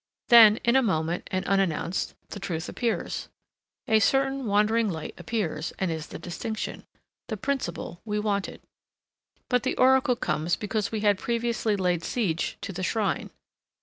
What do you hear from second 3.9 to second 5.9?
certain wandering light appears,